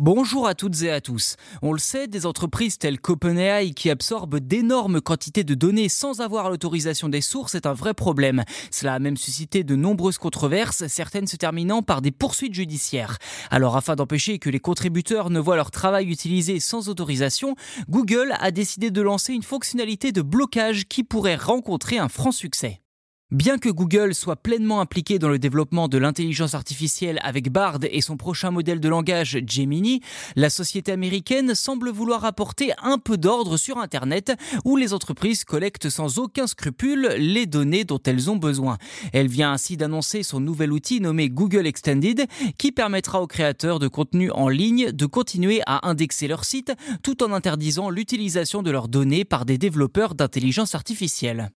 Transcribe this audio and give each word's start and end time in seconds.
Bonjour 0.00 0.46
à 0.46 0.54
toutes 0.54 0.82
et 0.82 0.92
à 0.92 1.00
tous. 1.00 1.34
On 1.60 1.72
le 1.72 1.80
sait, 1.80 2.06
des 2.06 2.24
entreprises 2.24 2.78
telles 2.78 3.00
qu'OpenAI 3.00 3.72
qui 3.72 3.90
absorbent 3.90 4.38
d'énormes 4.38 5.00
quantités 5.00 5.42
de 5.42 5.54
données 5.54 5.88
sans 5.88 6.20
avoir 6.20 6.50
l'autorisation 6.50 7.08
des 7.08 7.20
sources 7.20 7.56
est 7.56 7.66
un 7.66 7.72
vrai 7.72 7.94
problème. 7.94 8.44
Cela 8.70 8.94
a 8.94 8.98
même 9.00 9.16
suscité 9.16 9.64
de 9.64 9.74
nombreuses 9.74 10.18
controverses, 10.18 10.86
certaines 10.86 11.26
se 11.26 11.34
terminant 11.34 11.82
par 11.82 12.00
des 12.00 12.12
poursuites 12.12 12.54
judiciaires. 12.54 13.18
Alors 13.50 13.76
afin 13.76 13.96
d'empêcher 13.96 14.38
que 14.38 14.50
les 14.50 14.60
contributeurs 14.60 15.30
ne 15.30 15.40
voient 15.40 15.56
leur 15.56 15.72
travail 15.72 16.08
utilisé 16.08 16.60
sans 16.60 16.88
autorisation, 16.88 17.56
Google 17.88 18.36
a 18.38 18.52
décidé 18.52 18.92
de 18.92 19.02
lancer 19.02 19.32
une 19.32 19.42
fonctionnalité 19.42 20.12
de 20.12 20.22
blocage 20.22 20.86
qui 20.86 21.02
pourrait 21.02 21.34
rencontrer 21.34 21.98
un 21.98 22.08
franc 22.08 22.30
succès. 22.30 22.82
Bien 23.30 23.58
que 23.58 23.68
Google 23.68 24.14
soit 24.14 24.36
pleinement 24.36 24.80
impliqué 24.80 25.18
dans 25.18 25.28
le 25.28 25.38
développement 25.38 25.86
de 25.86 25.98
l'intelligence 25.98 26.54
artificielle 26.54 27.20
avec 27.22 27.52
Bard 27.52 27.80
et 27.82 28.00
son 28.00 28.16
prochain 28.16 28.50
modèle 28.50 28.80
de 28.80 28.88
langage 28.88 29.38
Gemini, 29.46 30.00
la 30.34 30.48
société 30.48 30.92
américaine 30.92 31.54
semble 31.54 31.90
vouloir 31.90 32.24
apporter 32.24 32.72
un 32.82 32.96
peu 32.96 33.18
d'ordre 33.18 33.58
sur 33.58 33.76
Internet 33.76 34.32
où 34.64 34.78
les 34.78 34.94
entreprises 34.94 35.44
collectent 35.44 35.90
sans 35.90 36.18
aucun 36.18 36.46
scrupule 36.46 37.16
les 37.18 37.44
données 37.44 37.84
dont 37.84 38.00
elles 38.06 38.30
ont 38.30 38.36
besoin. 38.36 38.78
Elle 39.12 39.28
vient 39.28 39.52
ainsi 39.52 39.76
d'annoncer 39.76 40.22
son 40.22 40.40
nouvel 40.40 40.72
outil 40.72 41.02
nommé 41.02 41.28
Google 41.28 41.66
Extended 41.66 42.24
qui 42.56 42.72
permettra 42.72 43.20
aux 43.20 43.26
créateurs 43.26 43.78
de 43.78 43.88
contenu 43.88 44.30
en 44.30 44.48
ligne 44.48 44.90
de 44.90 45.04
continuer 45.04 45.60
à 45.66 45.86
indexer 45.86 46.28
leur 46.28 46.46
site 46.46 46.72
tout 47.02 47.22
en 47.22 47.34
interdisant 47.34 47.90
l'utilisation 47.90 48.62
de 48.62 48.70
leurs 48.70 48.88
données 48.88 49.26
par 49.26 49.44
des 49.44 49.58
développeurs 49.58 50.14
d'intelligence 50.14 50.74
artificielle. 50.74 51.50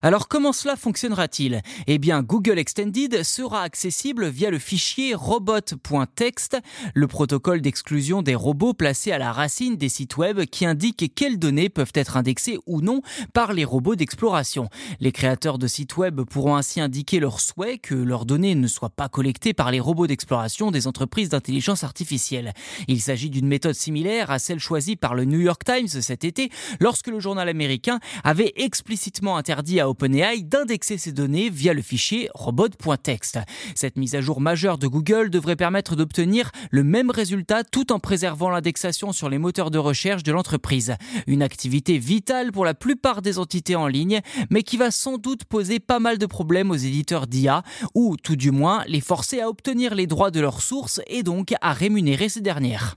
Alors 0.00 0.28
comment 0.28 0.52
cela 0.52 0.76
fonctionnera-t-il? 0.76 1.60
Eh 1.88 1.98
bien 1.98 2.22
Google 2.22 2.60
Extended 2.60 3.24
sera 3.24 3.62
accessible 3.62 4.28
via 4.28 4.48
le 4.48 4.60
fichier 4.60 5.12
robot.txt, 5.12 6.56
le 6.94 7.06
protocole 7.08 7.60
d'exclusion 7.60 8.22
des 8.22 8.36
robots 8.36 8.74
placé 8.74 9.10
à 9.10 9.18
la 9.18 9.32
racine 9.32 9.76
des 9.76 9.88
sites 9.88 10.16
web 10.16 10.44
qui 10.44 10.66
indique 10.66 11.12
quelles 11.16 11.40
données 11.40 11.68
peuvent 11.68 11.90
être 11.94 12.16
indexées 12.16 12.60
ou 12.66 12.80
non 12.80 13.02
par 13.34 13.52
les 13.52 13.64
robots 13.64 13.96
d'exploration. 13.96 14.68
Les 15.00 15.10
créateurs 15.10 15.58
de 15.58 15.66
sites 15.66 15.96
web 15.96 16.20
pourront 16.20 16.54
ainsi 16.54 16.80
indiquer 16.80 17.18
leur 17.18 17.40
souhait 17.40 17.78
que 17.78 17.96
leurs 17.96 18.24
données 18.24 18.54
ne 18.54 18.68
soient 18.68 18.90
pas 18.90 19.08
collectées 19.08 19.52
par 19.52 19.72
les 19.72 19.80
robots 19.80 20.06
d'exploration 20.06 20.70
des 20.70 20.86
entreprises 20.86 21.30
d'intelligence 21.30 21.82
artificielle. 21.82 22.52
Il 22.86 23.00
s'agit 23.00 23.30
d'une 23.30 23.48
méthode 23.48 23.74
similaire 23.74 24.30
à 24.30 24.38
celle 24.38 24.60
choisie 24.60 24.94
par 24.94 25.16
le 25.16 25.24
New 25.24 25.40
York 25.40 25.64
Times 25.64 25.88
cet 25.88 26.22
été 26.22 26.52
lorsque 26.78 27.08
le 27.08 27.18
journal 27.18 27.48
américain 27.48 27.98
avait 28.22 28.52
explicitement 28.54 29.36
interdit 29.36 29.80
à 29.80 29.87
OpenAI 29.88 30.42
d'indexer 30.42 30.98
ces 30.98 31.12
données 31.12 31.50
via 31.50 31.74
le 31.74 31.82
fichier 31.82 32.28
robot.txt. 32.34 33.38
Cette 33.74 33.96
mise 33.96 34.14
à 34.14 34.20
jour 34.20 34.40
majeure 34.40 34.78
de 34.78 34.86
Google 34.86 35.30
devrait 35.30 35.56
permettre 35.56 35.96
d'obtenir 35.96 36.50
le 36.70 36.84
même 36.84 37.10
résultat 37.10 37.64
tout 37.64 37.92
en 37.92 37.98
préservant 37.98 38.50
l'indexation 38.50 39.12
sur 39.12 39.28
les 39.28 39.38
moteurs 39.38 39.70
de 39.70 39.78
recherche 39.78 40.22
de 40.22 40.32
l'entreprise. 40.32 40.94
Une 41.26 41.42
activité 41.42 41.98
vitale 41.98 42.52
pour 42.52 42.64
la 42.64 42.74
plupart 42.74 43.22
des 43.22 43.38
entités 43.38 43.76
en 43.76 43.86
ligne, 43.86 44.20
mais 44.50 44.62
qui 44.62 44.76
va 44.76 44.90
sans 44.90 45.18
doute 45.18 45.44
poser 45.44 45.80
pas 45.80 45.98
mal 45.98 46.18
de 46.18 46.26
problèmes 46.26 46.70
aux 46.70 46.76
éditeurs 46.76 47.26
d'IA, 47.26 47.62
ou 47.94 48.16
tout 48.16 48.36
du 48.36 48.50
moins 48.50 48.84
les 48.86 49.00
forcer 49.00 49.40
à 49.40 49.48
obtenir 49.48 49.94
les 49.94 50.06
droits 50.06 50.30
de 50.30 50.40
leurs 50.40 50.62
sources 50.62 51.00
et 51.06 51.22
donc 51.22 51.54
à 51.60 51.72
rémunérer 51.72 52.28
ces 52.28 52.40
dernières. 52.40 52.96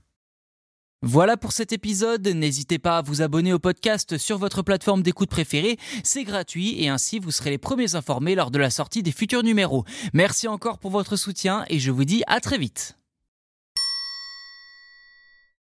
Voilà 1.04 1.36
pour 1.36 1.50
cet 1.50 1.72
épisode, 1.72 2.26
n'hésitez 2.28 2.78
pas 2.78 2.98
à 2.98 3.02
vous 3.02 3.22
abonner 3.22 3.52
au 3.52 3.58
podcast 3.58 4.18
sur 4.18 4.38
votre 4.38 4.62
plateforme 4.62 5.02
d'écoute 5.02 5.30
préférée, 5.30 5.76
c'est 6.04 6.22
gratuit 6.22 6.80
et 6.80 6.88
ainsi 6.88 7.18
vous 7.18 7.32
serez 7.32 7.50
les 7.50 7.58
premiers 7.58 7.96
informés 7.96 8.36
lors 8.36 8.52
de 8.52 8.58
la 8.58 8.70
sortie 8.70 9.02
des 9.02 9.10
futurs 9.10 9.42
numéros. 9.42 9.84
Merci 10.12 10.46
encore 10.46 10.78
pour 10.78 10.92
votre 10.92 11.16
soutien 11.16 11.64
et 11.68 11.80
je 11.80 11.90
vous 11.90 12.04
dis 12.04 12.22
à 12.28 12.38
très 12.38 12.56
vite. 12.56 13.01